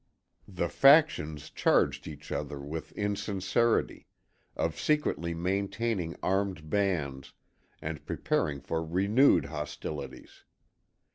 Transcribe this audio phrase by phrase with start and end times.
[0.47, 4.07] The factions charged each other with insincerity,
[4.57, 7.33] of secretly maintaining armed bands
[7.83, 10.43] and preparing for renewed hostilities.